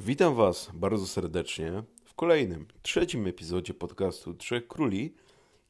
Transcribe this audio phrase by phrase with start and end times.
[0.00, 5.14] Witam Was bardzo serdecznie w kolejnym, trzecim epizodzie podcastu Trzech Króli.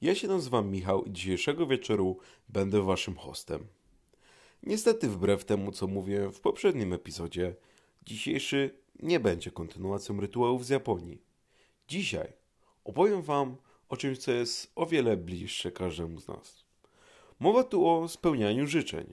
[0.01, 2.19] Ja się nazywam Michał i dzisiejszego wieczoru
[2.49, 3.67] będę Waszym hostem.
[4.63, 7.55] Niestety, wbrew temu, co mówię w poprzednim epizodzie,
[8.07, 11.23] dzisiejszy nie będzie kontynuacją rytuałów z Japonii.
[11.89, 12.33] Dzisiaj
[12.85, 13.57] opowiem Wam
[13.89, 16.65] o czymś, co jest o wiele bliższe każdemu z nas.
[17.41, 19.13] Mowa tu o spełnianiu życzeń.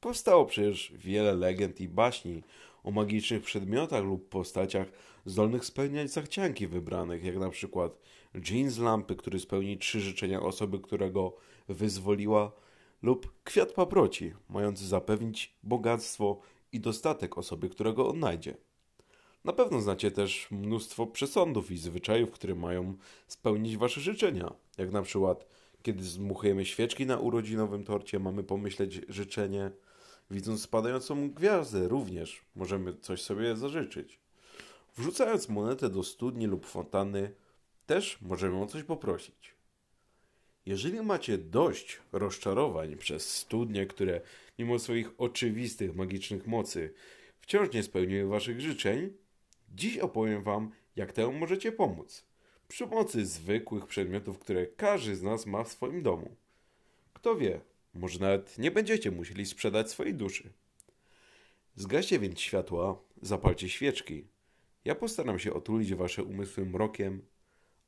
[0.00, 2.42] Powstało przecież wiele legend i baśni
[2.84, 4.86] o magicznych przedmiotach lub postaciach
[5.24, 7.98] zdolnych spełniać zachcianki wybranych, jak na przykład
[8.38, 11.36] dżin z lampy, który spełni trzy życzenia osoby, którego
[11.68, 12.52] wyzwoliła,
[13.02, 16.40] lub kwiat paproci, mający zapewnić bogactwo
[16.72, 18.56] i dostatek osoby, którego odnajdzie.
[19.44, 22.94] Na pewno znacie też mnóstwo przesądów i zwyczajów, które mają
[23.26, 25.46] spełnić wasze życzenia, jak na przykład
[25.82, 29.70] kiedy zmuchujemy świeczki na urodzinowym torcie, mamy pomyśleć życzenie,
[30.32, 34.18] Widząc spadającą gwiazdę również możemy coś sobie zażyczyć.
[34.96, 37.34] Wrzucając monetę do studni lub fontanny
[37.86, 39.54] też możemy o coś poprosić.
[40.66, 44.20] Jeżeli macie dość rozczarowań przez studnie, które
[44.58, 46.94] mimo swoich oczywistych magicznych mocy
[47.40, 49.12] wciąż nie spełniły waszych życzeń,
[49.74, 52.24] dziś opowiem wam, jak temu możecie pomóc.
[52.68, 56.36] Przy pomocy zwykłych przedmiotów, które każdy z nas ma w swoim domu.
[57.12, 57.60] Kto wie,
[57.94, 60.52] może nawet nie będziecie musieli sprzedać swojej duszy.
[61.76, 64.26] Zgaście więc światła, zapalcie świeczki.
[64.84, 67.22] Ja postaram się otulić wasze umysły mrokiem,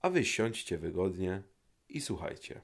[0.01, 1.43] a wy siądźcie wygodnie
[1.89, 2.63] i słuchajcie.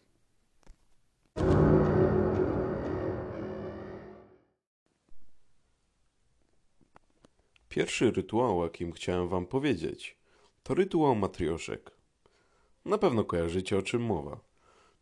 [7.68, 10.16] Pierwszy rytuał, o jakim chciałem wam powiedzieć,
[10.62, 11.90] to rytuał matrioszek.
[12.84, 14.49] Na pewno kojarzycie, o czym mowa.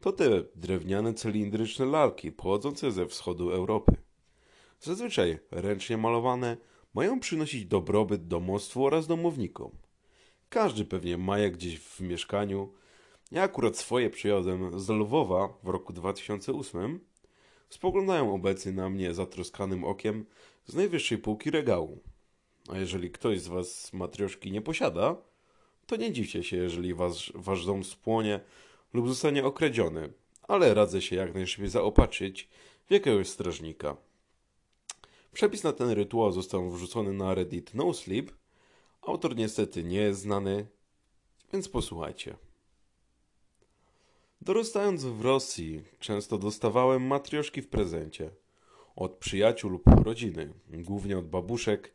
[0.01, 3.97] To te drewniane cylindryczne lalki pochodzące ze wschodu Europy.
[4.81, 6.57] Zazwyczaj ręcznie malowane
[6.95, 9.71] mają przynosić dobrobyt domostwu oraz domownikom.
[10.49, 12.73] Każdy pewnie ma je gdzieś w mieszkaniu.
[13.31, 17.01] Ja akurat swoje przyjazem z Lwowa w roku 2008.
[17.69, 20.27] Spoglądają obecnie na mnie zatroskanym okiem
[20.67, 22.03] z najwyższej półki regału.
[22.69, 25.17] A jeżeli ktoś z Was matrioszki nie posiada,
[25.87, 28.41] to nie dziwcie się, jeżeli was, wasz dom spłonie
[28.93, 30.13] lub zostanie okradziony,
[30.43, 32.49] ale radzę się jak najszybciej zaopatrzyć
[32.87, 33.97] w jakiegoś strażnika.
[35.33, 38.33] Przepis na ten rytuał został wrzucony na Reddit No Sleep.
[39.03, 40.67] Autor niestety nie jest znany,
[41.53, 42.37] więc posłuchajcie.
[44.41, 48.31] Dorastając w Rosji, często dostawałem matrioszki w prezencie.
[48.97, 51.95] Od przyjaciół lub rodziny, głównie od babuszek,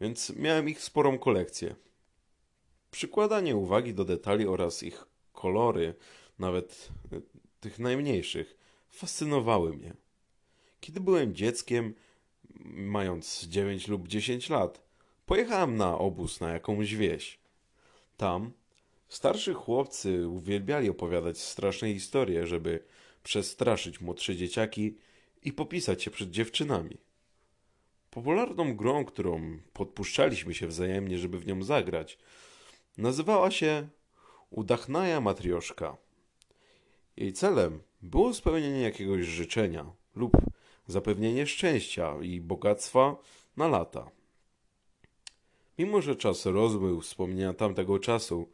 [0.00, 1.74] więc miałem ich sporą kolekcję.
[2.90, 5.94] Przykładanie uwagi do detali oraz ich kolory
[6.40, 7.20] nawet e,
[7.60, 8.56] tych najmniejszych,
[8.90, 9.94] fascynowały mnie.
[10.80, 11.94] Kiedy byłem dzieckiem,
[12.74, 14.80] mając 9 lub 10 lat,
[15.26, 17.38] pojechałem na obóz na jakąś wieś.
[18.16, 18.52] Tam
[19.08, 22.84] starszy chłopcy uwielbiali opowiadać straszne historie, żeby
[23.22, 24.96] przestraszyć młodsze dzieciaki
[25.42, 26.96] i popisać się przed dziewczynami.
[28.10, 32.18] Popularną grą, którą podpuszczaliśmy się wzajemnie, żeby w nią zagrać,
[32.98, 33.88] nazywała się
[34.50, 35.96] Udachnaja Matrioszka.
[37.20, 40.32] Jej celem było spełnienie jakiegoś życzenia lub
[40.86, 43.16] zapewnienie szczęścia i bogactwa
[43.56, 44.10] na lata.
[45.78, 48.50] Mimo, że czas rozmył wspomnienia tamtego czasu,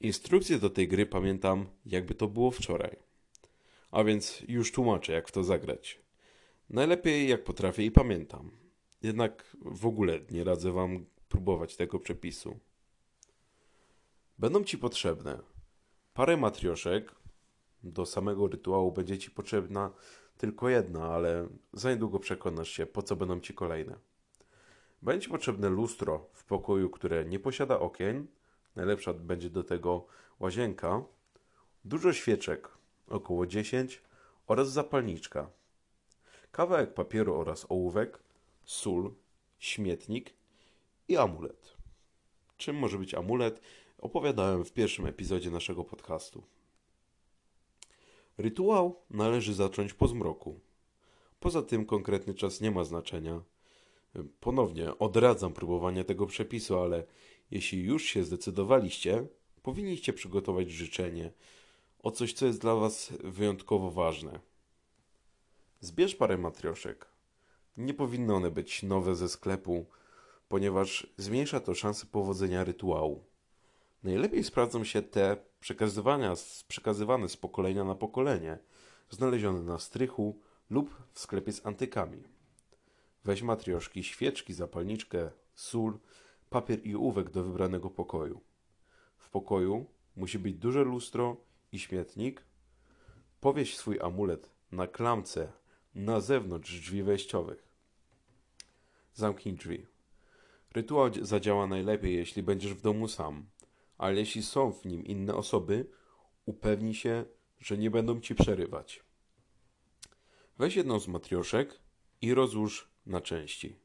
[0.00, 2.96] instrukcje do tej gry pamiętam, jakby to było wczoraj.
[3.90, 6.00] A więc już tłumaczę, jak w to zagrać.
[6.70, 8.50] Najlepiej jak potrafię i pamiętam.
[9.02, 12.58] Jednak w ogóle nie radzę wam próbować tego przepisu.
[14.38, 15.38] Będą ci potrzebne
[16.14, 17.21] parę matrioszek,
[17.84, 19.90] do samego rytuału będzie ci potrzebna
[20.38, 23.98] tylko jedna, ale za niedługo przekonasz się, po co będą ci kolejne.
[25.02, 28.26] Będzie potrzebne lustro w pokoju, które nie posiada okien.
[28.76, 30.06] Najlepsza będzie do tego
[30.40, 31.04] łazienka.
[31.84, 32.68] Dużo świeczek,
[33.08, 34.02] około 10
[34.46, 35.50] oraz zapalniczka.
[36.52, 38.22] Kawałek papieru oraz ołówek,
[38.64, 39.14] sól,
[39.58, 40.34] śmietnik
[41.08, 41.76] i amulet.
[42.56, 43.60] Czym może być amulet?
[43.98, 46.42] Opowiadałem w pierwszym epizodzie naszego podcastu.
[48.38, 50.60] Rytuał należy zacząć po zmroku.
[51.40, 53.42] Poza tym konkretny czas nie ma znaczenia.
[54.40, 57.04] Ponownie odradzam próbowanie tego przepisu, ale
[57.50, 59.26] jeśli już się zdecydowaliście,
[59.62, 61.32] powinniście przygotować życzenie
[62.02, 64.40] o coś, co jest dla Was wyjątkowo ważne.
[65.80, 67.06] Zbierz parę matrioszek.
[67.76, 69.86] Nie powinny one być nowe ze sklepu,
[70.48, 73.24] ponieważ zmniejsza to szanse powodzenia rytuału.
[74.02, 76.34] Najlepiej sprawdzą się te przekazywania,
[76.68, 78.58] przekazywane z pokolenia na pokolenie,
[79.10, 80.40] znalezione na strychu
[80.70, 82.22] lub w sklepie z antykami.
[83.24, 85.98] Weź matrioszki, świeczki, zapalniczkę, sól,
[86.50, 88.40] papier i ołówek do wybranego pokoju.
[89.18, 91.36] W pokoju musi być duże lustro
[91.72, 92.42] i śmietnik.
[93.40, 95.52] Powieś swój amulet na klamce
[95.94, 97.68] na zewnątrz drzwi wejściowych.
[99.14, 99.86] Zamknij drzwi.
[100.72, 103.46] Rytuał zadziała najlepiej, jeśli będziesz w domu sam,
[104.02, 105.86] ale jeśli są w nim inne osoby,
[106.46, 107.24] upewnij się,
[107.58, 109.04] że nie będą ci przerywać.
[110.58, 111.80] Weź jedną z matrioszek
[112.20, 113.76] i rozłóż na części.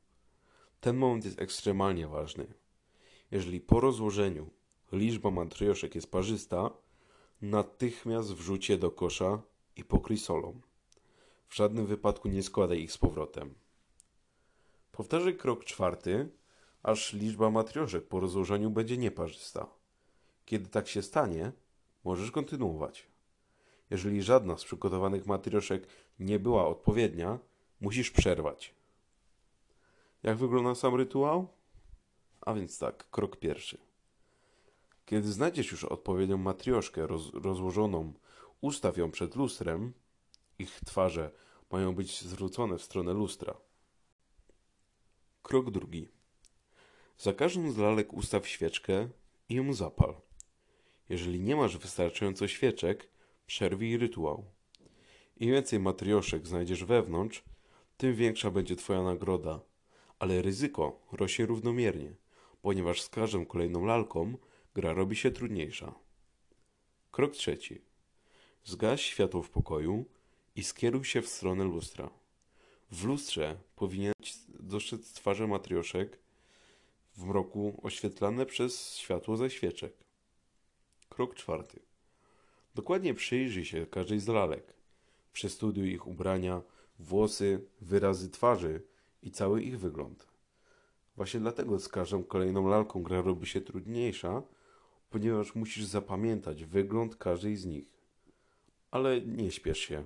[0.79, 2.53] Ten moment jest ekstremalnie ważny.
[3.31, 4.49] Jeżeli po rozłożeniu
[4.91, 6.69] liczba matrioszek jest parzysta,
[7.41, 9.41] natychmiast wrzuć je do kosza
[9.75, 10.61] i pokryj solą.
[11.47, 13.53] W żadnym wypadku nie składaj ich z powrotem.
[14.91, 16.29] Powtarzaj krok czwarty,
[16.83, 19.76] aż liczba matrioszek po rozłożeniu będzie nieparzysta.
[20.47, 21.51] Kiedy tak się stanie,
[22.03, 23.07] możesz kontynuować.
[23.89, 25.88] Jeżeli żadna z przygotowanych matrioszek
[26.19, 27.39] nie była odpowiednia,
[27.81, 28.75] musisz przerwać.
[30.23, 31.47] Jak wygląda sam rytuał?
[32.41, 33.77] A więc tak, krok pierwszy.
[35.05, 38.13] Kiedy znajdziesz już odpowiednią matrioszkę roz, rozłożoną,
[38.61, 39.94] ustaw ją przed lustrem.
[40.59, 41.31] Ich twarze
[41.71, 43.57] mają być zwrócone w stronę lustra.
[45.44, 46.07] Krok drugi.
[47.17, 49.09] Za każdą z lalek ustaw świeczkę
[49.49, 50.26] i ją zapal.
[51.09, 53.09] Jeżeli nie masz wystarczająco świeczek,
[53.45, 54.45] przerwij rytuał.
[55.38, 57.44] Im więcej matrioszek znajdziesz wewnątrz,
[57.98, 59.59] tym większa będzie Twoja nagroda,
[60.19, 62.15] ale ryzyko rośnie równomiernie,
[62.62, 64.38] ponieważ z każdą kolejną lalką
[64.75, 65.94] gra robi się trudniejsza.
[67.12, 67.81] Krok trzeci.
[68.63, 70.06] Zgaś światło w pokoju
[70.56, 72.09] i skieruj się w stronę lustra.
[72.92, 74.13] W lustrze powinien
[74.59, 76.19] dostrzec twarze matrioszek
[77.18, 80.06] w mroku oświetlane przez światło ze świeczek.
[81.17, 81.79] Krok czwarty.
[82.75, 84.73] Dokładnie przyjrzyj się każdej z lalek.
[85.33, 86.61] Przestudiuj ich ubrania,
[86.99, 88.81] włosy, wyrazy twarzy
[89.21, 90.27] i cały ich wygląd.
[91.15, 94.43] Właśnie dlatego z każdą kolejną lalką gra robi się trudniejsza,
[95.09, 97.87] ponieważ musisz zapamiętać wygląd każdej z nich.
[98.91, 100.05] Ale nie śpiesz się.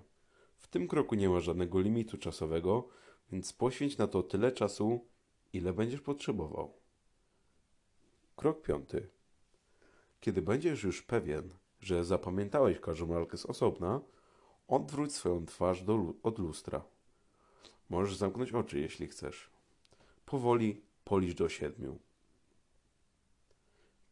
[0.58, 2.88] W tym kroku nie ma żadnego limitu czasowego,
[3.32, 5.06] więc poświęć na to tyle czasu,
[5.54, 6.74] ile będziesz potrzebował.
[8.36, 9.21] Krok piąty.
[10.22, 14.02] Kiedy będziesz już pewien, że zapamiętałeś każdą lalkę z osobna,
[14.68, 16.84] odwróć swoją twarz do, od lustra.
[17.90, 19.50] Możesz zamknąć oczy, jeśli chcesz.
[20.26, 22.00] Powoli policz do siedmiu.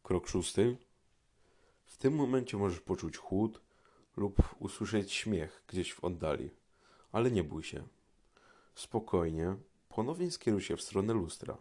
[0.02, 0.76] Krok szósty.
[1.86, 3.60] W tym momencie możesz poczuć chłód
[4.16, 6.50] lub usłyszeć śmiech gdzieś w oddali,
[7.12, 7.86] ale nie bój się.
[8.74, 9.56] Spokojnie,
[9.88, 11.56] ponownie skieruj się w stronę lustra.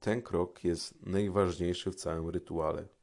[0.00, 2.97] Ten krok jest najważniejszy w całym rytuale.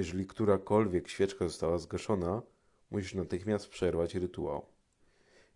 [0.00, 2.42] Jeżeli którakolwiek świeczka została zgaszona,
[2.90, 4.66] musisz natychmiast przerwać rytuał.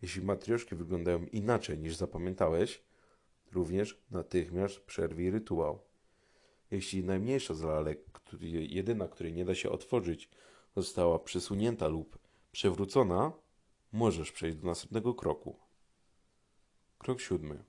[0.02, 2.82] Jeśli matrioszki wyglądają inaczej niż zapamiętałeś,
[3.52, 5.78] również natychmiast przerwij rytuał.
[6.70, 8.20] Jeśli najmniejsza z lalek,
[8.50, 10.30] jedyna, której nie da się otworzyć,
[10.76, 12.18] została przesunięta lub
[12.52, 13.32] przewrócona,
[13.92, 15.56] możesz przejść do następnego kroku.
[16.98, 17.64] Krok siódmy.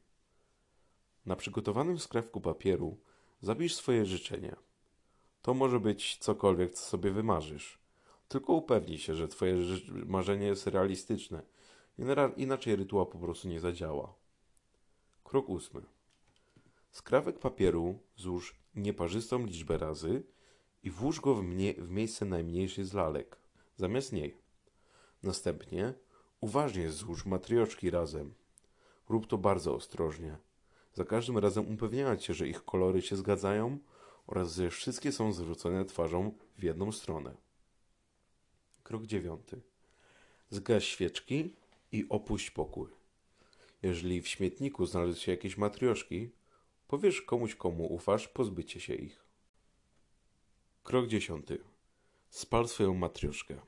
[1.26, 2.98] Na przygotowanym skrawku papieru
[3.42, 4.56] zapisz swoje życzenie.
[5.46, 7.80] To może być cokolwiek, co sobie wymarzysz.
[8.28, 9.56] Tylko upewnij się, że twoje
[10.06, 11.42] marzenie jest realistyczne.
[12.38, 14.14] Inaczej rytuał po prostu nie zadziała.
[15.24, 15.82] Krok ósmy.
[16.92, 20.24] Skrawek papieru złóż nieparzystą liczbę razy
[20.84, 23.38] i włóż go w, mnie, w miejsce najmniejszej z lalek,
[23.78, 24.38] zamiast niej.
[25.24, 25.94] Następnie
[26.42, 28.34] uważnie złóż matrioczki razem.
[29.10, 30.38] Rób to bardzo ostrożnie.
[30.94, 33.80] Za każdym razem upewniając się, że ich kolory się zgadzają
[34.28, 37.36] oraz że wszystkie są zwrócone twarzą w jedną stronę.
[38.84, 39.62] Krok dziewiąty.
[40.50, 41.56] Zgaś świeczki
[41.92, 42.90] i opuść pokój.
[43.84, 46.30] Jeżeli w śmietniku znalazły się jakieś matrioszki,
[46.88, 49.26] powiesz komuś, komu ufasz, pozbycie się ich.
[50.84, 51.60] Krok dziesiąty.
[52.30, 53.62] Spal swoją matrioszkę.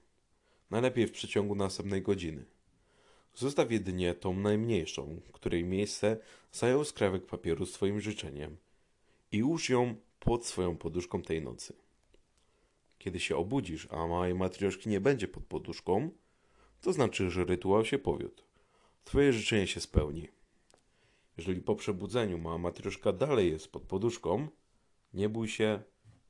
[0.69, 2.45] Najlepiej w przeciągu następnej godziny.
[3.35, 6.17] Zostaw jedynie tą najmniejszą, której miejsce
[6.51, 8.57] zajął skrawek papieru z Twoim życzeniem
[9.31, 9.95] i ułóż ją
[10.27, 11.74] pod swoją poduszką tej nocy.
[12.98, 16.10] Kiedy się obudzisz, a małej matrioszki nie będzie pod poduszką,
[16.81, 18.43] to znaczy, że rytuał się powiódł.
[19.03, 20.27] Twoje życzenie się spełni.
[21.38, 24.48] Jeżeli po przebudzeniu mała matrioszka dalej jest pod poduszką,
[25.13, 25.84] nie bój się,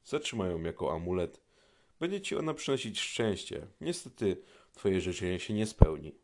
[0.05, 1.41] zatrzymaj ją jako amulet.
[1.99, 3.67] Będzie ci ona przynosić szczęście.
[3.81, 4.41] Niestety,
[4.73, 6.15] twoje życzenie się nie spełni.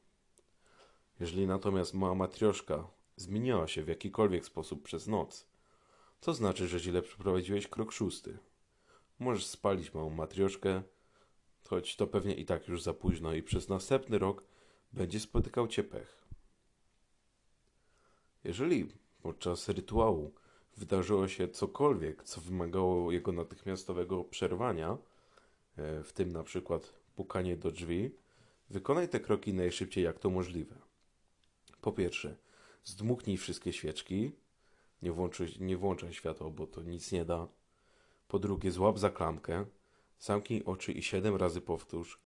[1.20, 5.53] Jeżeli natomiast mała matrioszka zmieniała się w jakikolwiek sposób przez noc,
[6.24, 8.38] to znaczy, że źle przeprowadziłeś krok szósty.
[9.20, 10.84] Możesz spalić małą matrioszkę,
[11.64, 14.44] choć to pewnie i tak już za późno i przez następny rok
[14.94, 16.26] będzie spotykał cię pech.
[18.44, 18.88] Jeżeli
[19.22, 20.34] podczas rytuału
[20.78, 24.98] wydarzyło się cokolwiek, co wymagało jego natychmiastowego przerwania,
[25.78, 28.12] e, w tym na przykład pukanie do drzwi,
[28.70, 30.76] wykonaj te kroki najszybciej jak to możliwe.
[31.82, 32.36] Po pierwsze,
[32.84, 34.32] zdmuchnij wszystkie świeczki,
[35.04, 37.48] nie, włączy, nie włączaj światła, bo to nic nie da.
[38.28, 39.66] Po drugie, złap za klamkę,
[40.20, 42.20] zamknij oczy i siedem razy powtórz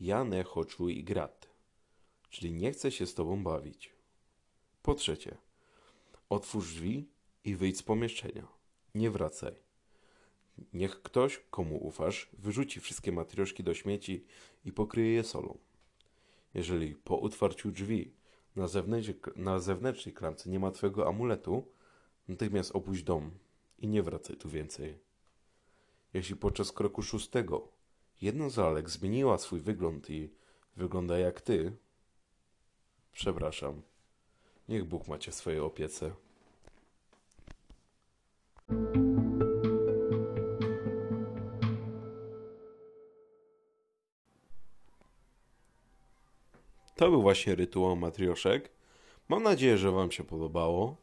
[0.00, 1.50] Ja ne hoczuj i grat,
[2.30, 3.94] czyli nie chcę się z tobą bawić.
[4.82, 5.36] Po trzecie,
[6.28, 7.08] otwórz drzwi
[7.44, 8.46] i wyjdź z pomieszczenia.
[8.94, 9.54] Nie wracaj.
[10.72, 14.24] Niech ktoś, komu ufasz, wyrzuci wszystkie matrioszki do śmieci
[14.64, 15.58] i pokryje je solą.
[16.54, 18.14] Jeżeli po otwarciu drzwi
[18.56, 21.66] na, zewnętrz, na zewnętrznej klamce nie ma twojego amuletu,
[22.28, 23.30] natychmiast opuść dom
[23.78, 24.98] i nie wracaj tu więcej.
[26.14, 27.68] Jeśli podczas kroku szóstego
[28.22, 30.30] jedna z lalek zmieniła swój wygląd i
[30.76, 31.76] wygląda jak ty,
[33.12, 33.82] przepraszam,
[34.68, 36.12] niech Bóg macie w swojej opiece.
[46.96, 48.70] To był właśnie rytuał matrioszek.
[49.28, 50.96] Mam nadzieję, że Wam się podobało.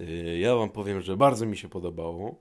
[0.00, 2.34] Yy, ja Wam powiem, że bardzo mi się podobało,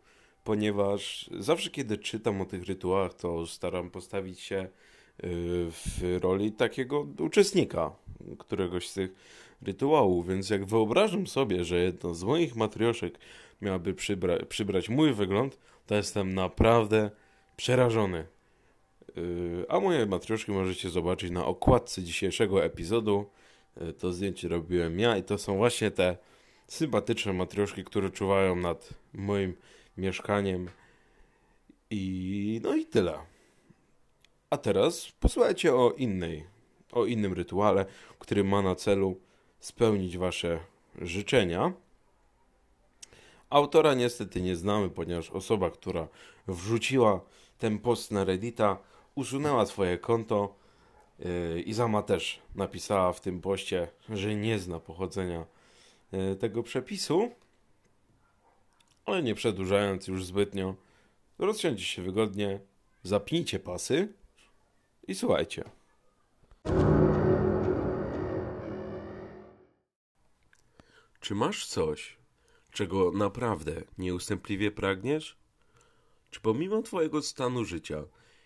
[0.44, 4.70] ponieważ zawsze, kiedy czytam o tych rytuałach, to staram postawić się yy,
[5.72, 7.92] w roli takiego uczestnika
[8.38, 9.12] któregoś z tych
[9.62, 10.28] rytuałów.
[10.28, 13.20] Więc jak wyobrażam sobie, że jedno z moich matrioszek
[13.62, 17.12] miałaby przybra przybrać mój wygląd, to jestem naprawdę
[17.58, 18.26] przerażony.
[19.16, 23.26] Yy, a moje matrioszki możecie zobaczyć na okładce dzisiejszego epizodu.
[24.00, 26.18] To zdjęcie robiłem ja i to są właśnie te
[26.68, 29.56] sympatyczne matrioszki, które czuwają nad moim
[29.98, 30.70] mieszkaniem.
[31.90, 33.20] I no i tyle.
[34.50, 36.46] A teraz posłuchajcie o innej,
[36.92, 37.86] o innym rytuale,
[38.20, 39.20] który ma na celu
[39.60, 40.60] spełnić wasze
[41.02, 41.74] życzenia.
[43.50, 46.08] Autora niestety nie znamy, ponieważ osoba, która
[46.48, 47.22] wrzuciła
[47.58, 48.78] ten post na Reddita,
[49.16, 50.56] usunęła swoje konto.
[51.20, 55.46] Yy, Izama też napisała w tym poście, że nie zna pochodzenia
[56.40, 57.32] tego przepisu.
[59.06, 60.76] Ale nie przedłużając już zbytnio,
[61.40, 62.60] rozsiądźcie się wygodnie,
[63.04, 64.14] zapnijcie pasy
[65.08, 65.64] i słuchajcie.
[71.20, 72.18] Czy masz coś,
[72.72, 75.38] czego naprawdę nieustępliwie pragniesz?
[76.30, 78.04] Czy pomimo Twojego stanu życia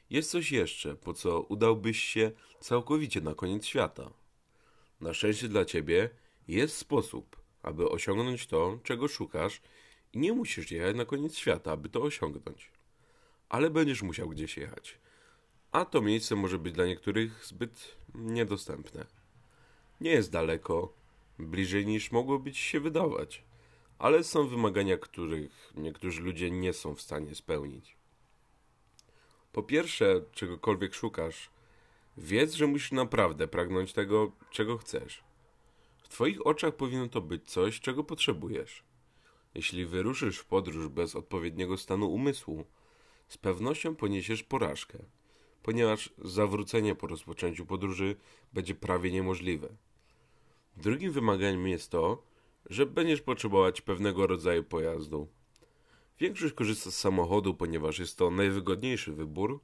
[0.10, 4.10] jest coś jeszcze, po co udałbyś się całkowicie na koniec świata?
[5.02, 6.10] Na szczęście dla Ciebie
[6.48, 9.62] jest sposób, aby osiągnąć to, czego szukasz
[10.14, 12.72] i nie musisz jechać na koniec świata, aby to osiągnąć.
[13.50, 14.98] Ale będziesz musiał gdzieś jechać.
[15.72, 19.06] A to miejsce może być dla niektórych zbyt niedostępne.
[20.02, 20.94] Nie jest daleko,
[21.40, 23.44] bliżej niż mogłoby ci się wydawać,
[24.00, 27.98] ale są wymagania, których niektórzy ludzie nie są w stanie spełnić.
[29.52, 31.50] Po pierwsze, czegokolwiek szukasz,
[32.18, 35.29] wiedz, że musisz naprawdę pragnąć tego, czego chcesz.
[36.10, 38.84] W Twoich oczach powinno to być coś, czego potrzebujesz.
[39.56, 42.66] Jeśli wyruszysz w podróż bez odpowiedniego stanu umysłu,
[43.28, 45.00] z pewnością poniesiesz porażkę,
[45.64, 48.16] ponieważ zawrócenie po rozpoczęciu podróży
[48.54, 49.70] będzie prawie niemożliwe.
[50.78, 52.24] Drugim wymaganiem jest to,
[52.66, 55.28] że będziesz potrzebować pewnego rodzaju pojazdu.
[56.20, 59.60] Większość korzysta z samochodu, ponieważ jest to najwygodniejszy wybór.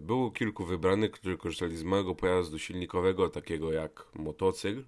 [0.00, 4.84] Było kilku wybranych, którzy korzystali z małego pojazdu silnikowego, takiego jak motocykl,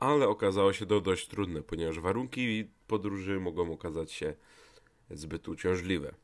[0.00, 4.34] ale okazało się to dość trudne, ponieważ warunki podróży mogą okazać się
[5.10, 6.14] zbyt uciążliwe.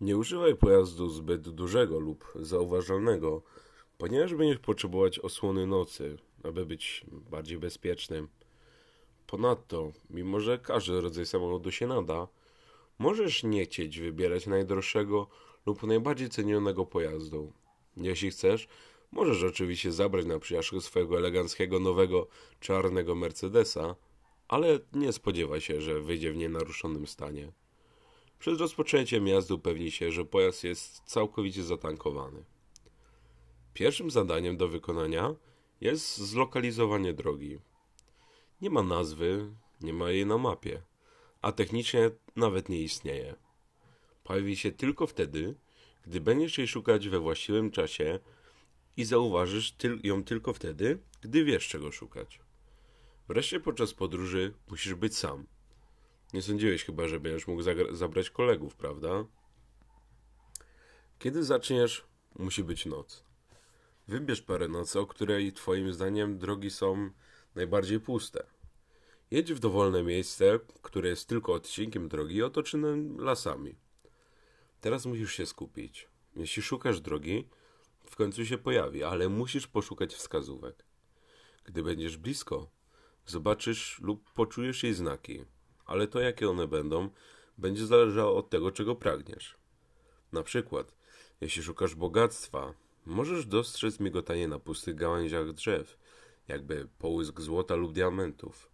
[0.00, 3.42] Nie używaj pojazdu zbyt dużego lub zauważalnego,
[3.98, 8.28] ponieważ będziesz potrzebować osłony nocy, aby być bardziej bezpiecznym.
[9.26, 12.28] Ponadto, mimo że każdy rodzaj samochodu się nada,
[12.98, 15.26] możesz nie chcieć wybierać najdroższego
[15.66, 17.52] lub najbardziej cenionego pojazdu.
[17.96, 18.68] Jeśli chcesz,
[19.14, 22.26] możesz oczywiście zabrać na przyjaźń swojego eleganckiego nowego
[22.60, 23.96] czarnego Mercedesa,
[24.48, 27.52] ale nie spodziewaj się, że wyjdzie w nienaruszonym stanie.
[28.38, 32.44] Przed rozpoczęciem jazdy upewnij się, że pojazd jest całkowicie zatankowany.
[33.74, 35.34] Pierwszym zadaniem do wykonania
[35.80, 37.58] jest zlokalizowanie drogi.
[38.60, 40.82] Nie ma nazwy, nie ma jej na mapie,
[41.42, 43.34] a technicznie nawet nie istnieje.
[44.24, 45.54] Pojawi się tylko wtedy,
[46.06, 48.20] gdy będziesz jej szukać we właściwym czasie
[48.96, 52.40] i zauważysz ją tylko wtedy, gdy wiesz czego szukać.
[53.28, 55.46] Wreszcie podczas podróży musisz być sam.
[56.32, 59.24] Nie sądziłeś chyba, że będziesz mógł zabrać kolegów, prawda?
[61.18, 62.04] Kiedy zaczniesz,
[62.38, 63.24] musi być noc.
[64.08, 67.10] Wybierz parę nocy, o której twoim zdaniem drogi są
[67.54, 68.46] najbardziej puste.
[69.30, 73.74] Jedź w dowolne miejsce, które jest tylko odcinkiem drogi otoczonym lasami.
[74.80, 76.08] Teraz musisz się skupić.
[76.36, 77.48] Jeśli szukasz drogi,
[78.06, 80.84] w końcu się pojawi, ale musisz poszukać wskazówek.
[81.64, 82.70] Gdy będziesz blisko,
[83.26, 85.44] zobaczysz lub poczujesz jej znaki,
[85.86, 87.10] ale to jakie one będą,
[87.58, 89.56] będzie zależało od tego, czego pragniesz.
[90.32, 90.94] Na przykład,
[91.40, 92.74] jeśli szukasz bogactwa,
[93.06, 95.98] możesz dostrzec migotanie na pustych gałęziach drzew,
[96.48, 98.70] jakby połysk złota lub diamentów.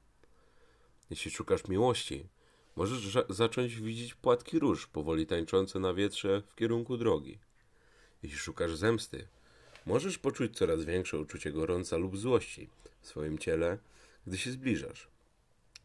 [1.11, 2.29] Jeśli szukasz miłości,
[2.77, 7.39] możesz zacząć widzieć płatki róż powoli tańczące na wietrze w kierunku drogi.
[8.23, 9.29] Jeśli szukasz zemsty,
[9.87, 13.79] możesz poczuć coraz większe uczucie gorąca lub złości w swoim ciele,
[14.27, 15.09] gdy się zbliżasz.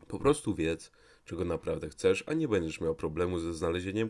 [0.07, 0.91] Po prostu wiedz,
[1.25, 4.09] czego naprawdę chcesz, a nie będziesz miał problemu ze znalezieniem,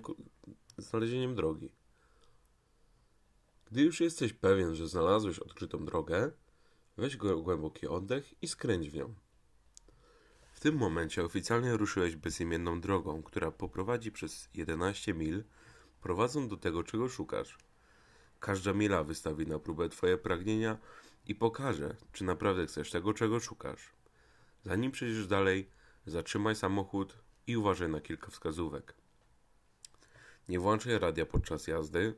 [0.77, 1.71] znalezieniem drogi.
[3.71, 6.31] Gdy już jesteś pewien, że znalazłeś odkrytą drogę,
[6.97, 9.13] weź głęboki oddech i skręć w nią.
[10.53, 15.43] W tym momencie oficjalnie ruszyłeś bezimienną drogą, która poprowadzi przez 11 mil,
[16.01, 17.57] prowadząc do tego, czego szukasz.
[18.39, 20.77] Każda mila wystawi na próbę Twoje pragnienia
[21.27, 23.93] i pokaże, czy naprawdę chcesz tego, czego szukasz.
[24.63, 25.69] Zanim przejdziesz dalej,
[26.05, 28.93] zatrzymaj samochód i uważaj na kilka wskazówek.
[30.49, 32.13] Nie włączaj radia podczas jazdy,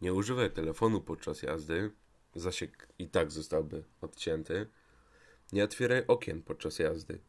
[0.00, 1.90] nie używaj telefonu podczas jazdy,
[2.34, 4.66] zasięg i tak zostałby odcięty.
[5.52, 7.20] Nie otwieraj okien podczas jazdy.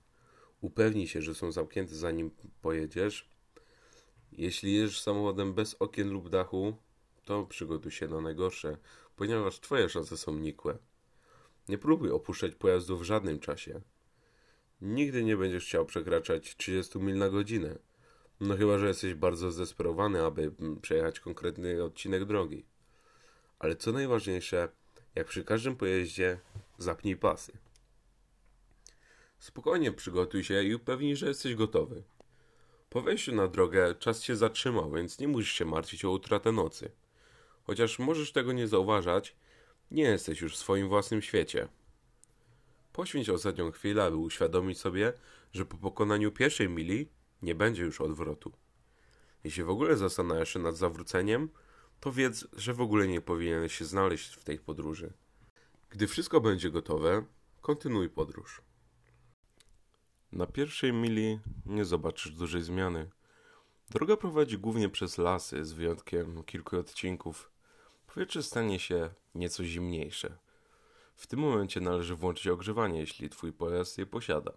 [0.61, 3.29] Upewnij się, że są zamknięte zanim pojedziesz.
[4.31, 6.77] Jeśli jedziesz samochodem bez okien lub dachu,
[7.25, 8.77] to przygotuj się na najgorsze,
[9.15, 10.77] ponieważ twoje szanse są nikłe.
[11.69, 13.81] Nie próbuj opuszczać pojazdu w żadnym czasie.
[14.81, 17.79] Nigdy nie będziesz chciał przekraczać 30 mil na godzinę.
[18.39, 20.51] No chyba, że jesteś bardzo zdesperowany, aby
[20.81, 22.65] przejechać konkretny odcinek drogi.
[23.59, 24.69] Ale co najważniejsze,
[25.15, 26.39] jak przy każdym pojeździe,
[26.77, 27.51] zapnij pasy.
[29.39, 32.03] Spokojnie przygotuj się i upewnij, że jesteś gotowy.
[32.89, 36.91] Po wejściu na drogę czas się zatrzymał, więc nie musisz się martwić o utratę nocy.
[37.63, 39.35] Chociaż możesz tego nie zauważać,
[39.91, 41.67] nie jesteś już w swoim własnym świecie.
[42.93, 45.13] Poświęć ostatnią chwilę, aby uświadomić sobie,
[45.53, 47.09] że po pokonaniu pierwszej mili
[47.41, 48.51] nie będzie już odwrotu.
[49.43, 51.49] Jeśli w ogóle zastanawiasz się nad zawróceniem,
[51.99, 55.13] to wiedz, że w ogóle nie powinieneś się znaleźć w tej podróży.
[55.89, 57.25] Gdy wszystko będzie gotowe,
[57.61, 58.61] kontynuuj podróż.
[60.31, 63.09] Na pierwszej mili nie zobaczysz dużej zmiany.
[63.91, 67.51] Droga prowadzi głównie przez lasy, z wyjątkiem kilku odcinków.
[68.13, 70.37] Powietrze stanie się nieco zimniejsze.
[71.15, 74.51] W tym momencie należy włączyć ogrzewanie, jeśli twój pojazd je posiada.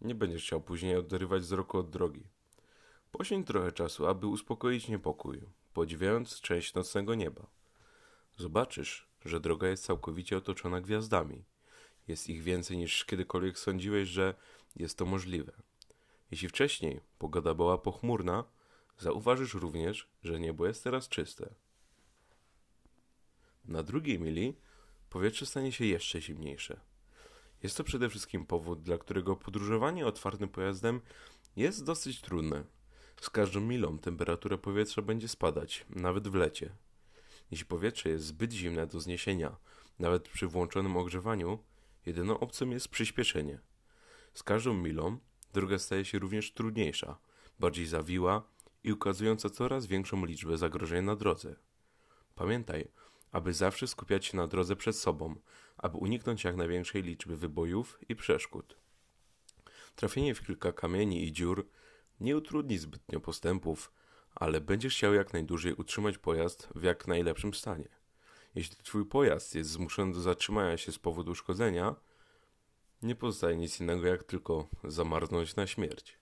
[0.00, 2.22] Nie będziesz chciał później oderwać wzroku od drogi.
[3.12, 5.40] Poświęć trochę czasu, aby uspokoić niepokój,
[5.74, 7.46] podziwiając część nocnego nieba.
[8.36, 11.44] Zobaczysz, że droga jest całkowicie otoczona gwiazdami.
[12.06, 14.34] Jest ich więcej niż kiedykolwiek sądziłeś, że
[14.76, 15.67] jest to możliwe.
[16.30, 18.44] Jeśli wcześniej pogoda była pochmurna,
[18.98, 21.54] zauważysz również, że niebo jest teraz czyste.
[23.64, 24.56] Na drugiej mili
[25.10, 26.80] powietrze stanie się jeszcze zimniejsze.
[27.62, 31.00] Jest to przede wszystkim powód, dla którego podróżowanie otwartym pojazdem
[31.56, 32.64] jest dosyć trudne.
[33.20, 36.74] Z każdą milą temperatura powietrza będzie spadać, nawet w lecie.
[37.50, 39.56] Jeśli powietrze jest zbyt zimne do zniesienia,
[39.98, 41.58] nawet przy włączonym ogrzewaniu,
[42.06, 43.60] jedyną opcją jest przyspieszenie.
[44.34, 45.18] Z każdą milą
[45.52, 47.18] droga staje się również trudniejsza,
[47.58, 48.42] bardziej zawiła
[48.84, 51.56] i ukazująca coraz większą liczbę zagrożeń na drodze.
[52.34, 52.88] Pamiętaj,
[53.32, 55.34] aby zawsze skupiać się na drodze przed sobą,
[55.76, 58.76] aby uniknąć jak największej liczby wybojów i przeszkód.
[59.96, 61.68] Trafienie w kilka kamieni i dziur
[62.20, 63.92] nie utrudni zbytnio postępów,
[64.34, 67.88] ale będziesz chciał jak najdłużej utrzymać pojazd w jak najlepszym stanie.
[68.54, 71.94] Jeśli twój pojazd jest zmuszony do zatrzymania się z powodu uszkodzenia,
[73.02, 76.18] nie pozostaje nic innego jak tylko zamarznąć na śmierć.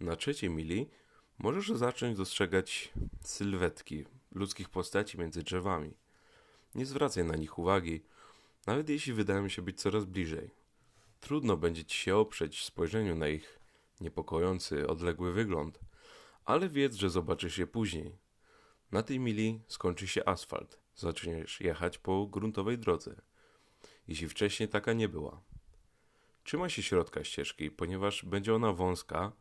[0.00, 0.90] Na trzeciej mili
[1.38, 2.92] możesz zacząć dostrzegać
[3.24, 5.94] sylwetki ludzkich postaci między drzewami.
[6.74, 8.04] Nie zwracaj na nich uwagi,
[8.66, 10.50] nawet jeśli wydają się być coraz bliżej.
[11.20, 13.58] Trudno będzie ci się oprzeć spojrzeniu na ich
[14.00, 15.80] niepokojący, odległy wygląd,
[16.44, 18.18] ale wiedz, że zobaczysz je później.
[18.92, 20.80] Na tej mili skończy się asfalt.
[20.94, 23.20] Zaczniesz jechać po gruntowej drodze.
[24.08, 25.40] Jeśli wcześniej taka nie była.
[26.44, 29.32] Trzymaj się środka ścieżki, ponieważ będzie ona wąska,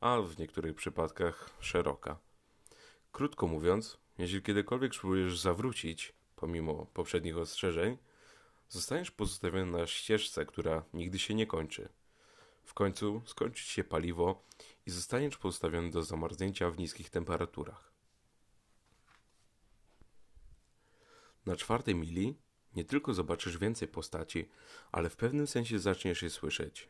[0.00, 2.18] a w niektórych przypadkach szeroka.
[3.12, 7.98] Krótko mówiąc, jeśli kiedykolwiek spróbujesz zawrócić, pomimo poprzednich ostrzeżeń,
[8.68, 11.88] zostaniesz pozostawiony na ścieżce, która nigdy się nie kończy.
[12.64, 14.42] W końcu skończy się paliwo
[14.86, 17.92] i zostaniesz pozostawiony do zamarznięcia w niskich temperaturach.
[21.46, 22.34] Na czwartej mili
[22.76, 24.48] Nie tylko zobaczysz więcej postaci,
[24.92, 26.88] ale w pewnym sensie zaczniesz je słyszeć.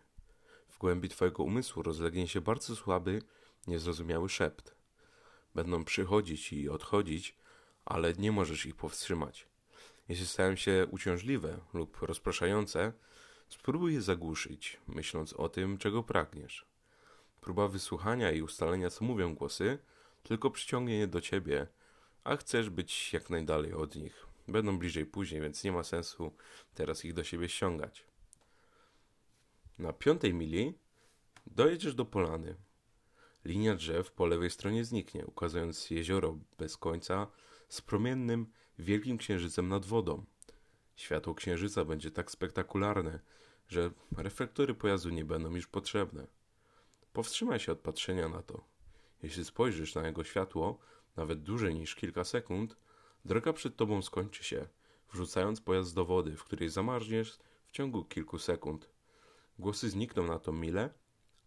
[0.68, 3.23] W głębi twojego umysłu rozlegnie się bardzo słaby,
[3.66, 4.75] niezrozumiały szept.
[5.55, 7.37] Będą przychodzić i odchodzić,
[7.85, 9.47] ale nie możesz ich powstrzymać.
[10.09, 12.92] Jeśli stają się uciążliwe lub rozpraszające,
[13.49, 16.66] spróbuj je zagłuszyć, myśląc o tym, czego pragniesz.
[17.40, 19.79] Próba wysłuchania i ustalenia, co mówią głosy,
[20.23, 21.66] tylko przyciągnie je do ciebie,
[22.25, 24.32] a chcesz być jak najdalej od nich.
[24.49, 26.33] Będą bliżej później, więc nie ma sensu
[26.75, 28.07] teraz ich do siebie ściągać.
[29.79, 30.79] Na piątej mili
[31.47, 32.57] dojedziesz do polany.
[33.45, 37.27] Linia drzew po lewej stronie zniknie, ukazując jezioro bez końca
[37.69, 38.47] z promiennym,
[38.79, 40.25] wielkim księżycem nad wodą.
[40.97, 43.21] Światło księżyca będzie tak spektakularne,
[43.69, 46.27] że reflektory pojazdu nie będą już potrzebne.
[47.13, 48.65] Powstrzymaj się od patrzenia na to.
[49.23, 50.79] Jeśli spojrzysz na jego światło,
[51.17, 52.77] nawet dłużej niż kilka sekund,
[53.25, 54.69] droga przed tobą skończy się,
[55.13, 58.91] wrzucając pojazd do wody, w której zamarzniesz w ciągu kilku sekund.
[59.59, 60.91] Głosy znikną na tą milę,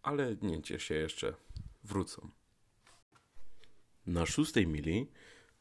[0.02, 1.34] ale nie ciesz się jeszcze,
[1.84, 2.30] wrócą.
[4.06, 5.10] Na szóstej mili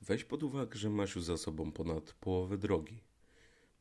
[0.01, 3.03] weź pod uwagę, że masz już za sobą ponad połowę drogi.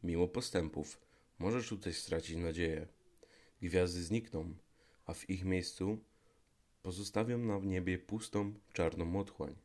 [0.03, 1.01] Mimo postępów,
[1.38, 2.88] możesz tutaj stracić nadzieję.
[3.62, 4.55] Gwiazdy znikną,
[5.07, 5.99] a w ich miejscu
[6.83, 9.57] pozostawią na niebie pustą, czarną otchłań.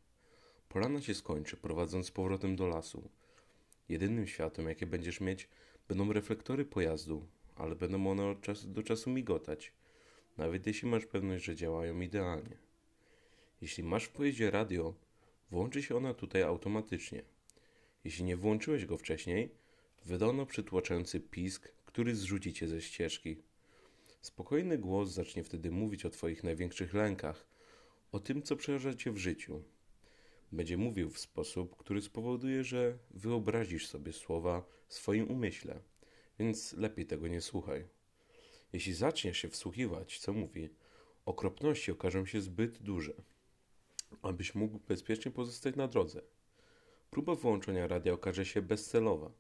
[0.70, 3.10] Polana się skończy, prowadząc z powrotem do lasu.
[3.90, 5.48] Jedynym światłem, jakie będziesz mieć,
[5.88, 9.74] będą reflektory pojazdu, ale będą one od czasu do czasu migotać,
[10.38, 12.58] nawet jeśli masz pewność, że działają idealnie.
[13.62, 14.94] Jeśli masz w pojeździe radio,
[15.52, 17.22] włączy się ona tutaj automatycznie.
[18.04, 19.50] Jeśli nie włączyłeś go wcześniej,
[20.06, 23.38] wydano przytłaczający pisk, który zrzuci cię ze ścieżki.
[24.22, 27.46] Spokojny głos zacznie wtedy mówić o Twoich największych lękach,
[28.12, 29.64] o tym, co przeraża Cię w życiu.
[30.52, 35.80] Będzie mówił w sposób, który spowoduje, że wyobrazisz sobie słowa w swoim umyśle,
[36.40, 37.88] więc lepiej tego nie słuchaj.
[38.74, 40.70] Jeśli zaczniesz się wsłuchiwać, co mówi,
[41.26, 43.14] okropności okażą się zbyt duże,
[44.22, 46.22] abyś mógł bezpiecznie pozostać na drodze.
[47.10, 49.32] Próba wyłączenia radia okaże się bezcelowa.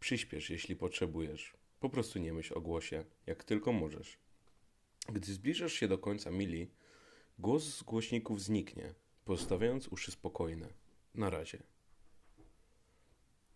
[0.00, 1.52] Przyśpiesz, jeśli potrzebujesz.
[1.80, 4.18] Po prostu nie myśl o głosie, jak tylko możesz.
[5.08, 6.70] Gdy zbliżasz się do końca mili,
[7.38, 10.68] głos z głośników zniknie, pozostawiając uszy spokojne.
[11.14, 11.62] Na razie.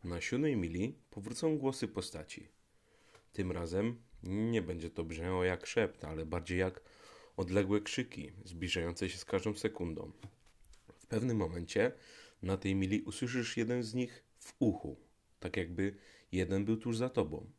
[0.04, 2.48] Na siódmej mili powrócą głosy postaci.
[3.32, 6.80] Tym razem nie będzie to brzmiało jak szept, ale bardziej jak
[7.36, 10.12] odległe krzyki, zbliżające się z każdą sekundą.
[10.98, 11.92] W pewnym momencie
[12.42, 14.96] na tej mili usłyszysz jeden z nich w uchu,
[15.40, 15.96] tak jakby
[16.32, 17.50] jeden był tuż za tobą.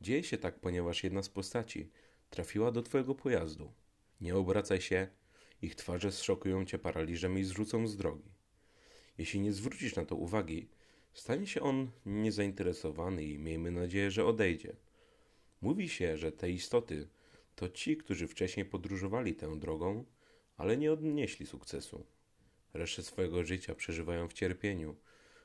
[0.00, 1.90] Dzieje się tak, ponieważ jedna z postaci
[2.30, 3.72] trafiła do twojego pojazdu.
[4.20, 5.08] Nie obracaj się,
[5.62, 8.30] ich twarze zszokują cię paraliżem i zrzucą z drogi.
[9.18, 10.68] Jeśli nie zwrócisz na to uwagi,
[11.12, 14.76] stanie się on niezainteresowany i miejmy nadzieję, że odejdzie.
[15.60, 17.08] Mówi się, że te istoty
[17.56, 20.04] to ci, którzy wcześniej podróżowali tę drogą,
[20.56, 22.06] ale nie odnieśli sukcesu.
[22.74, 24.96] Resztę swojego życia przeżywają w cierpieniu,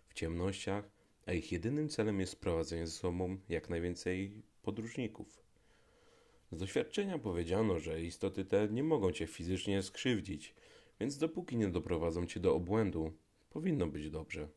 [0.08, 5.45] w ciemnościach a ich jedynym celem jest sprowadzenie ze sobą jak najwięcej podróżników.
[6.52, 10.56] Z doświadczenia powiedziano, że istoty te nie mogą cię fizycznie skrzywdzić,
[11.00, 13.14] więc dopóki nie doprowadzą cię do obłędu,
[13.50, 14.50] powinno być dobrze.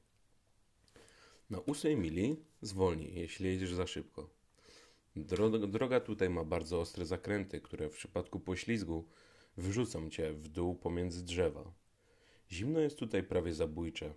[1.50, 4.30] Na ósmej mili zwolnij, jeśli jedziesz za szybko.
[5.16, 9.08] Droga, tutaj ma bardzo ostre zakręty, które w przypadku poślizgu
[9.56, 11.72] wyrzucą cię w dół pomiędzy drzewa.
[12.50, 14.14] Zimno jest tutaj prawie zabójcze.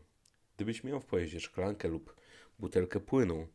[0.55, 2.15] Gdybyś miał w pojeździe szklankę lub
[2.59, 3.47] butelkę płynu,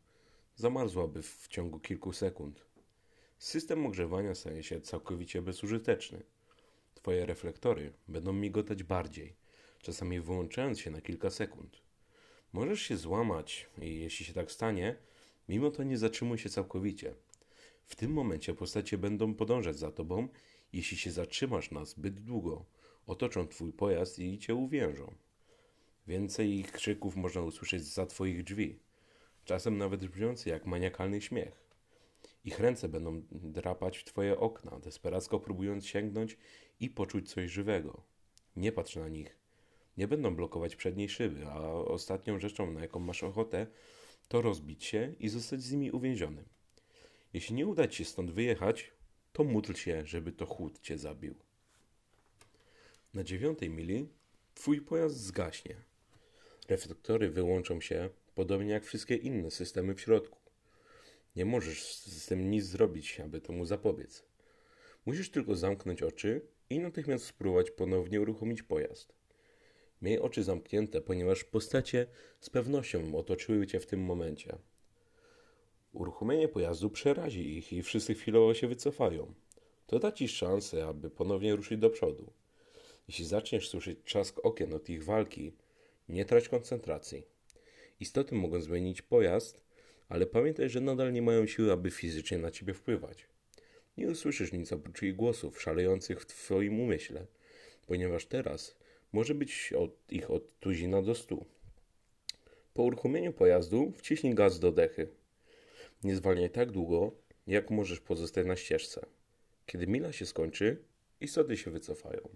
[0.55, 2.67] zamarzłaby w ciągu kilku sekund.
[3.39, 6.23] System ogrzewania staje się całkowicie bezużyteczny.
[6.95, 9.37] Twoje reflektory będą migotać bardziej,
[9.83, 11.83] czasami wyłączając się na kilka sekund.
[12.53, 14.97] Możesz się złamać i jeśli się tak stanie,
[15.49, 17.15] mimo to nie zatrzymuj się całkowicie.
[17.85, 20.29] W tym momencie postacie będą podążać za tobą,
[20.73, 22.65] jeśli się zatrzymasz na zbyt długo,
[23.07, 25.15] otoczą twój pojazd i cię uwiężą.
[26.07, 28.79] Więcej ich krzyków można usłyszeć za twoich drzwi
[29.47, 31.66] czasem nawet brzmiący jak maniakalny śmiech.
[32.47, 36.39] Ich ręce będą drapać w twoje okna, desperacko próbując sięgnąć
[36.81, 38.03] i poczuć coś żywego.
[38.57, 39.37] Nie patrz na nich.
[39.97, 43.67] Nie będą blokować przedniej szyby, a ostatnią rzeczą, na jaką masz ochotę,
[44.29, 46.45] to rozbić się i zostać z nimi uwięzionym.
[47.33, 48.93] Jeśli nie uda ci się stąd wyjechać,
[49.33, 51.35] to módl się, żeby to chłód cię zabił.
[53.15, 54.09] Na dziewiątej mili
[54.55, 55.77] twój pojazd zgaśnie.
[56.69, 60.46] Reflektory wyłączą się, podobnie jak wszystkie inne systemy w środku.
[61.37, 64.25] Nie możesz z tym nic zrobić, aby temu zapobiec.
[65.07, 69.15] Musisz tylko zamknąć oczy i natychmiast spróbować ponownie uruchomić pojazd.
[70.03, 72.07] Miej oczy zamknięte, ponieważ postacie
[72.41, 74.59] z pewnością otoczyły cię w tym momencie.
[75.93, 79.35] Uruchomienie pojazdu przerazi ich i wszyscy chwilowo się wycofają.
[79.87, 82.33] To da ci szansę, aby ponownie ruszyć do przodu.
[83.09, 85.53] Jeśli zaczniesz słyszeć trzask okien od ich walki,
[86.09, 87.27] nie trać koncentracji.
[88.01, 89.66] Istoty mogą zmienić pojazd,
[90.09, 93.27] ale pamiętaj, że nadal nie mają siły, aby fizycznie na ciebie wpływać.
[93.97, 97.27] Nie usłyszysz nic oprócz ich głosów szalejących w twoim umyśle,
[97.87, 98.77] ponieważ teraz
[99.13, 101.47] może być od ich od tuzina do stu.
[102.75, 105.09] Po uruchomieniu pojazdu wciśnij gaz do dechy.
[106.05, 107.13] Nie zwalniaj tak długo,
[107.47, 109.07] jak możesz pozostać na ścieżce.
[109.67, 110.85] Kiedy mila się skończy,
[111.21, 112.29] istoty się wycofają.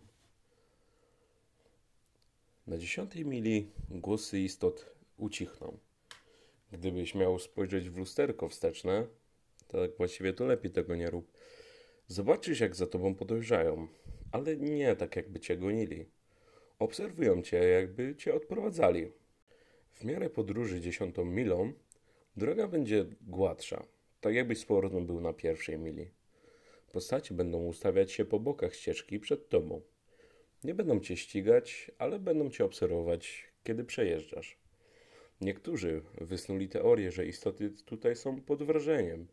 [2.67, 5.79] Na dziesiątej mili głosy istot ucichną.
[6.73, 9.07] Gdybyś miał spojrzeć w lusterko wsteczne,
[9.69, 11.33] tak właściwie to lepiej tego nie rób.
[12.07, 13.89] Zobaczysz, jak za tobą podążają,
[14.33, 16.07] ale nie tak, jakby cię gonili.
[16.79, 19.13] Obserwują cię, jakby cię odprowadzali.
[19.93, 21.73] W miarę podróży dziesiątą milą,
[22.37, 23.87] droga będzie gładsza,
[24.21, 26.11] tak jakbyś z powrotem był na pierwszej mili.
[26.93, 29.81] Postacie będą ustawiać się po bokach ścieżki przed tobą.
[30.65, 34.60] Nie będą cię ścigać, ale będą cię obserwować, kiedy przejeżdżasz.
[35.41, 39.27] Niektórzy wysnuli teorię, że istoty tutaj są pod wrażeniem,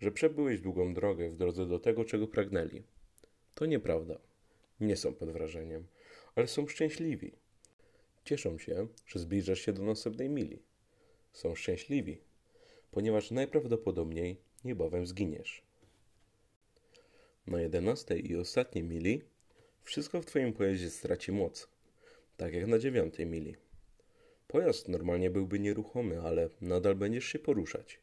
[0.00, 2.82] że przebyłeś długą drogę w drodze do tego, czego pragnęli.
[3.54, 4.18] To nieprawda.
[4.80, 5.86] Nie są pod wrażeniem,
[6.34, 7.32] ale są szczęśliwi.
[8.24, 10.62] Cieszą się, że zbliżasz się do następnej mili.
[11.32, 12.18] Są szczęśliwi,
[12.90, 15.62] ponieważ najprawdopodobniej niebawem zginiesz.
[17.46, 19.22] Na jedenastej i ostatniej mili
[19.82, 21.68] wszystko w Twoim pojeździe straci moc,
[22.36, 23.56] tak jak na dziewiątej mili.
[24.48, 28.00] Pojazd normalnie byłby nieruchomy, ale nadal będziesz się poruszać.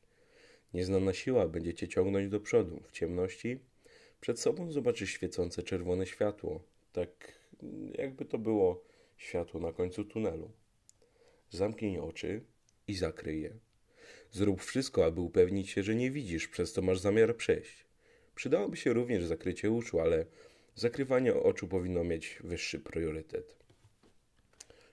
[0.73, 2.83] Nieznana siła będzie cię ciągnąć do przodu.
[2.87, 3.59] W ciemności
[4.21, 7.39] przed sobą zobaczysz świecące czerwone światło, tak
[7.97, 8.83] jakby to było
[9.17, 10.51] światło na końcu tunelu.
[11.49, 12.41] Zamknij oczy
[12.87, 13.53] i zakryj je.
[14.31, 17.85] Zrób wszystko, aby upewnić się, że nie widzisz, przez co masz zamiar przejść.
[18.35, 20.25] Przydałoby się również zakrycie uszu, ale
[20.75, 23.55] zakrywanie oczu powinno mieć wyższy priorytet.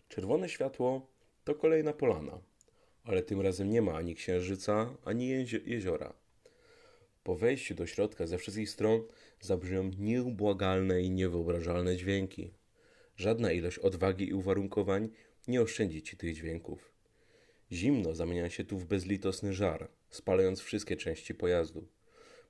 [0.08, 1.06] Czerwone światło
[1.46, 2.40] to kolejna polana,
[3.04, 5.28] ale tym razem nie ma ani księżyca, ani
[5.66, 6.14] jeziora.
[7.24, 9.02] Po wejściu do środka ze wszystkich stron
[9.40, 12.54] zabrzmią nieubłagalne i niewyobrażalne dźwięki.
[13.16, 15.08] Żadna ilość odwagi i uwarunkowań
[15.48, 16.92] nie oszczędzi ci tych dźwięków.
[17.72, 21.88] Zimno zamienia się tu w bezlitosny żar, spalając wszystkie części pojazdu.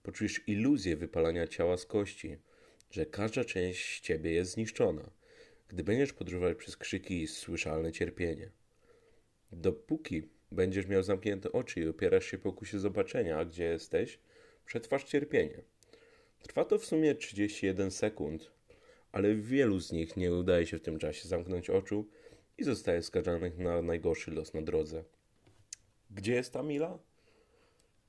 [0.02, 2.36] Poczujesz iluzję wypalania ciała z kości,
[2.90, 5.10] że każda część ciebie jest zniszczona,
[5.68, 8.50] gdy będziesz podróżować przez krzyki i słyszalne cierpienie.
[9.52, 14.18] Dopóki będziesz miał zamknięte oczy i opierasz się pokusie zobaczenia, gdzie jesteś,
[14.66, 15.62] przetrwasz cierpienie.
[16.42, 18.50] Trwa to w sumie 31 sekund,
[19.12, 22.08] ale wielu z nich nie udaje się w tym czasie zamknąć oczu
[22.58, 25.04] i zostaje skazanych na najgorszy los na drodze.
[26.10, 26.98] Gdzie jest ta mila?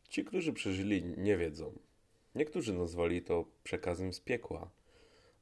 [0.10, 1.80] Ci, którzy przeżyli, nie wiedzą.
[2.36, 4.72] Niektórzy nazwali to przekazem z piekła,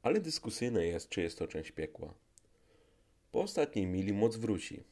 [0.02, 2.14] ale dyskusyjne jest, czy jest to część piekła.
[3.32, 4.82] Po ostatniej mili moc wróci.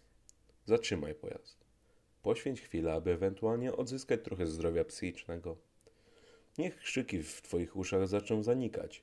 [0.67, 1.65] Zatrzymaj pojazd.
[2.23, 5.57] Poświęć chwilę, aby ewentualnie odzyskać trochę zdrowia psychicznego.
[6.59, 9.03] Niech krzyki w Twoich uszach zaczną zanikać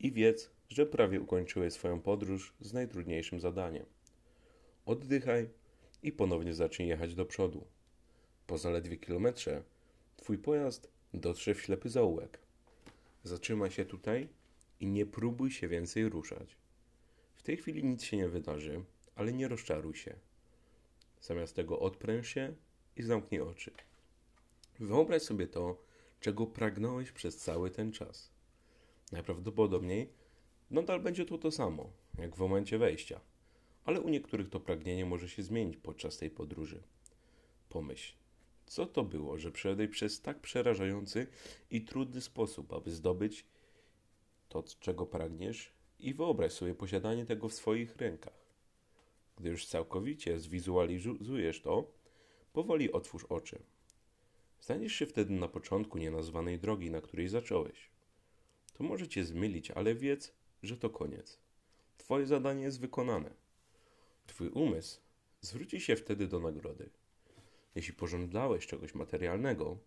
[0.00, 3.86] i wiedz, że prawie ukończyłeś swoją podróż z najtrudniejszym zadaniem.
[4.86, 5.48] Oddychaj
[6.02, 7.64] i ponownie zacznij jechać do przodu.
[8.46, 9.62] Po zaledwie kilometrze
[10.16, 12.38] Twój pojazd dotrze w ślepy zaułek.
[13.24, 14.28] Zatrzymaj się tutaj
[14.80, 16.56] i nie próbuj się więcej ruszać.
[17.34, 20.16] W tej chwili nic się nie wydarzy, ale nie rozczaruj się.
[21.24, 22.54] Zamiast tego odpręż się
[22.96, 23.70] i zamknij oczy.
[24.80, 25.76] Wyobraź sobie to,
[26.20, 28.30] czego pragnąłeś przez cały ten czas.
[29.12, 30.12] Najprawdopodobniej
[30.70, 33.20] nadal będzie to to samo, jak w momencie wejścia,
[33.84, 36.82] ale u niektórych to pragnienie może się zmienić podczas tej podróży.
[37.68, 38.14] Pomyśl,
[38.66, 41.26] co to było, że przeszedłeś przez tak przerażający
[41.70, 43.46] i trudny sposób, aby zdobyć
[44.48, 48.43] to, czego pragniesz i wyobraź sobie posiadanie tego w swoich rękach.
[49.36, 51.90] Gdy już całkowicie zwizualizujesz to,
[52.52, 53.58] powoli otwórz oczy.
[54.60, 57.90] Znajdziesz się wtedy na początku nienazwanej drogi, na której zacząłeś.
[58.72, 61.38] To może cię zmylić, ale wiedz, że to koniec.
[61.96, 63.30] Twoje zadanie jest wykonane.
[64.26, 65.00] Twój umysł
[65.40, 66.90] zwróci się wtedy do nagrody.
[67.74, 69.78] Jeśli pożądałeś czegoś materialnego,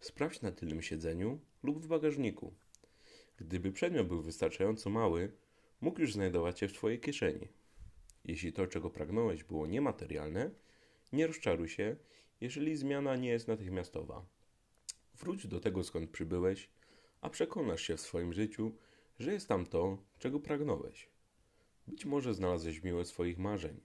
[0.00, 2.54] sprawdź na tylnym siedzeniu lub w bagażniku.
[3.36, 5.32] Gdyby przedmiot był wystarczająco mały,
[5.80, 7.48] mógł już znajdować się w Twojej kieszeni.
[8.24, 10.50] Jeśli to, czego pragnąłeś, było niematerialne,
[11.12, 11.96] nie rozczaruj się,
[12.40, 14.26] jeżeli zmiana nie jest natychmiastowa.
[15.14, 16.70] Wróć do tego, skąd przybyłeś,
[17.20, 18.76] a przekonasz się w swoim życiu,
[19.18, 21.08] że jest tam to, czego pragnąłeś.
[21.86, 23.80] Być może znalazłeś miłe swoich marzeń.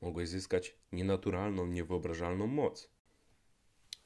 [0.00, 2.90] Mogłeś zyskać nienaturalną, niewyobrażalną moc.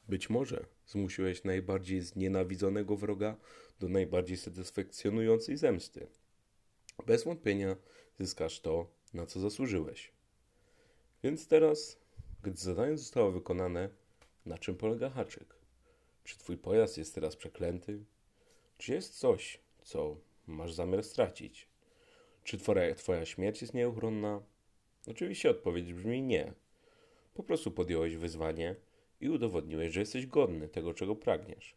[0.08, 3.36] Być może Zmusiłeś najbardziej znienawidzonego wroga
[3.80, 6.06] do najbardziej satysfakcjonującej zemsty.
[7.06, 7.76] Bez wątpienia
[8.18, 10.12] zyskasz to, na co zasłużyłeś.
[11.22, 11.98] Więc teraz,
[12.42, 13.88] gdy zadanie zostało wykonane,
[14.46, 15.54] na czym polega haczyk?
[16.24, 18.04] Czy twój pojazd jest teraz przeklęty?
[18.78, 21.68] Czy jest coś, co masz zamiar stracić?
[22.44, 24.42] Czy twoja, twoja śmierć jest nieuchronna?
[25.06, 26.52] Oczywiście odpowiedź brzmi nie.
[27.34, 28.76] Po prostu podjąłeś wyzwanie
[29.20, 31.76] i udowodniłeś, że jesteś godny tego, czego pragniesz.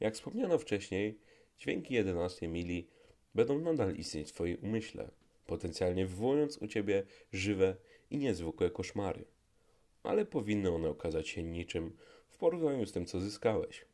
[0.00, 1.18] Jak wspomniano wcześniej,
[1.58, 2.88] dźwięki 11 mili
[3.34, 5.10] będą nadal istnieć w Twoim umyśle,
[5.50, 7.76] potencjalnie wywołując u Ciebie żywe
[8.10, 9.24] i niezwykłe koszmary.
[10.02, 11.96] Ale powinny one okazać się niczym
[12.28, 13.84] w porównaniu z tym, co zyskałeś.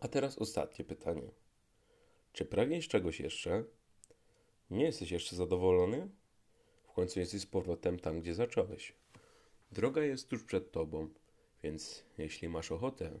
[0.00, 1.30] A teraz ostatnie pytanie.
[2.32, 3.64] Czy pragniesz czegoś jeszcze?
[4.70, 6.08] Nie jesteś jeszcze zadowolony?
[6.84, 8.92] W końcu jesteś z powrotem tam, gdzie zacząłeś.
[9.72, 11.08] Droga jest tuż przed tobą,
[11.62, 13.20] więc jeśli masz ochotę,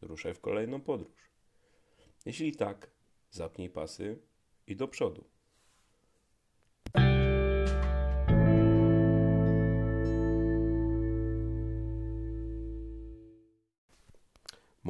[0.00, 1.30] ruszaj w kolejną podróż.
[2.26, 2.90] Jeśli tak,
[3.30, 4.18] zapnij pasy
[4.66, 5.24] i do przodu.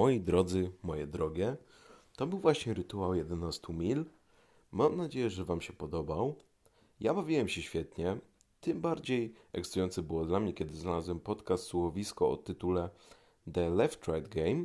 [0.00, 1.56] Moi drodzy, moje drogie,
[2.16, 4.04] to był właśnie rytuał 11 mil.
[4.72, 6.36] Mam nadzieję, że Wam się podobał.
[7.00, 8.18] Ja bawiłem się świetnie.
[8.60, 12.90] Tym bardziej ekscytujące było dla mnie, kiedy znalazłem podcast słuchowisko o tytule
[13.52, 14.64] The Left Right Game,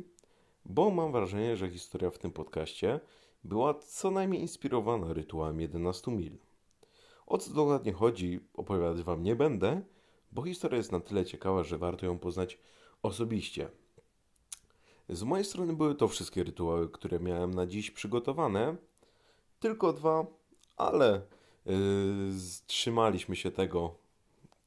[0.64, 3.00] bo mam wrażenie, że historia w tym podcaście
[3.44, 6.38] była co najmniej inspirowana rytuałem 11 mil.
[7.26, 9.82] O co dokładnie chodzi, opowiadać Wam nie będę,
[10.32, 12.58] bo historia jest na tyle ciekawa, że warto ją poznać
[13.02, 13.68] osobiście.
[15.08, 18.76] Z mojej strony były to wszystkie rytuały, które miałem na dziś przygotowane.
[19.60, 20.26] Tylko dwa,
[20.76, 21.22] ale
[21.66, 21.74] yy,
[22.66, 23.94] trzymaliśmy się tego,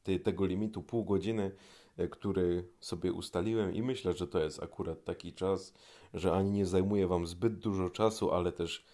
[0.04, 1.52] tej, tego limitu pół godziny,
[1.98, 5.74] yy, który sobie ustaliłem i myślę, że to jest akurat taki czas,
[6.14, 8.86] że ani nie zajmuje Wam zbyt dużo czasu, ale też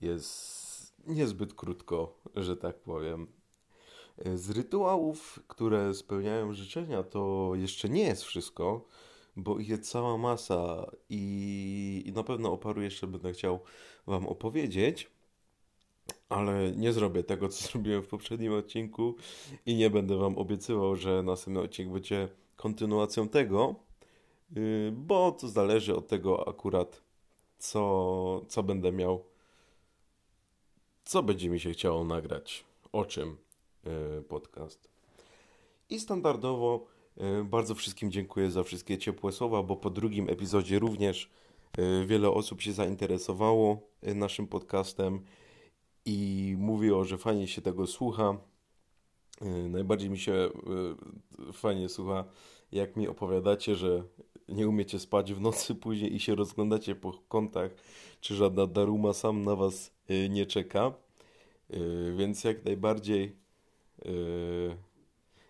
[0.00, 0.62] jest
[1.06, 3.26] niezbyt krótko, że tak powiem.
[4.34, 8.84] Z rytuałów, które spełniają życzenia, to jeszcze nie jest wszystko
[9.36, 13.60] bo ich jest cała masa i, i na pewno o paru jeszcze będę chciał
[14.06, 15.10] Wam opowiedzieć,
[16.28, 19.16] ale nie zrobię tego, co zrobiłem w poprzednim odcinku
[19.66, 23.74] i nie będę Wam obiecywał, że następny odcinek będzie kontynuacją tego,
[24.56, 27.02] y, bo to zależy od tego akurat,
[27.58, 29.24] co, co będę miał,
[31.04, 33.36] co będzie mi się chciało nagrać, o czym
[34.18, 34.88] y, podcast.
[35.90, 36.86] I standardowo
[37.44, 41.30] bardzo wszystkim dziękuję za wszystkie ciepłe słowa, bo po drugim epizodzie również
[41.78, 45.20] e, wiele osób się zainteresowało e, naszym podcastem
[46.04, 48.36] i mówiło, że fajnie się tego słucha.
[49.68, 50.50] Najbardziej mi się
[51.52, 52.24] fajnie słucha,
[52.72, 54.04] jak mi opowiadacie, że
[54.48, 57.70] nie umiecie spać w nocy później i się rozglądacie po kątach,
[58.20, 59.92] czy żadna daruma sam na was
[60.30, 60.92] nie czeka.
[62.16, 63.36] Więc jak najbardziej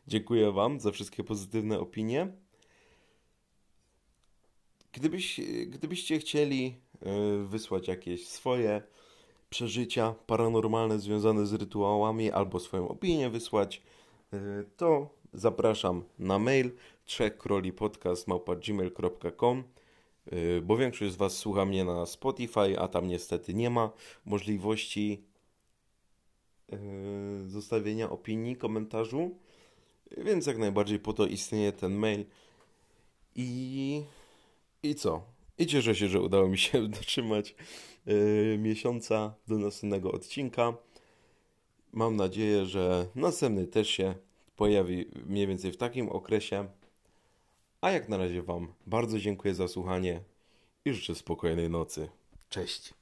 [0.07, 2.33] Dziękuję Wam za wszystkie pozytywne opinie.
[4.93, 8.83] Gdybyś, gdybyście chcieli e, wysłać jakieś swoje
[9.51, 13.83] przeżycia paranormalne związane z rytuałami albo swoją opinię wysłać,
[14.33, 14.39] e,
[14.77, 16.71] to zapraszam na mail
[17.05, 19.65] trzechkrolipodcast.gmail.com
[20.27, 23.91] e, bo większość z Was słucha mnie na Spotify, a tam niestety nie ma
[24.25, 25.25] możliwości
[27.47, 29.39] zostawienia opinii, komentarzu.
[30.17, 32.25] Więc jak najbardziej po to istnieje ten mail.
[33.37, 34.03] I,
[34.83, 35.23] i co?
[35.59, 37.55] I cieszę się, że udało mi się dotrzymać
[38.07, 40.75] yy, miesiąca do następnego odcinka.
[41.93, 44.15] Mam nadzieję, że następny też się
[44.57, 46.69] pojawi mniej więcej w takim okresie.
[47.81, 50.21] A jak na razie Wam bardzo dziękuję za słuchanie
[50.85, 52.09] i życzę spokojnej nocy.
[52.49, 53.02] Cześć.